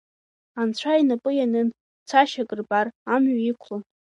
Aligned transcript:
Анцәа 0.59 1.01
инапы 1.01 1.31
ианын, 1.35 1.69
цашьак 2.07 2.49
рбар, 2.59 2.87
амҩа 3.13 3.37
иқәлон. 3.49 3.83